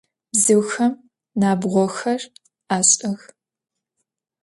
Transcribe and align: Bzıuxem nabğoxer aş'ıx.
Bzıuxem 0.31 0.93
nabğoxer 1.39 2.21
aş'ıx. 2.77 3.21